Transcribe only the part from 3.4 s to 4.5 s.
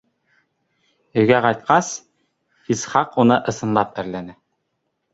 ысынлап әрләне: